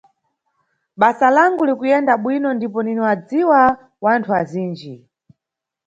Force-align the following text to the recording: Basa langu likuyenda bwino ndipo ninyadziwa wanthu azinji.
Basa 1.01 1.27
langu 1.35 1.61
likuyenda 1.69 2.13
bwino 2.23 2.49
ndipo 2.53 2.79
ninyadziwa 2.83 3.61
wanthu 4.03 4.31
azinji. 4.41 4.93